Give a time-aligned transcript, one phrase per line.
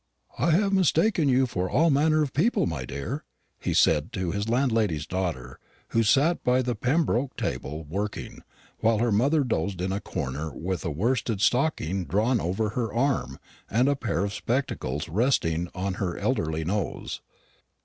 [0.39, 3.23] "I have mistaken you for all manner of people, my dear,"
[3.59, 8.41] he said to his landlady's daughter, who sat by the little Pembroke table working,
[8.79, 13.37] while her mother dozed in a corner with a worsted stocking drawn over her arm
[13.69, 17.21] and a pair of spectacles resting upon her elderly nose.